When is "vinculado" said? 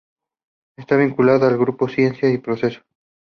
1.03-1.45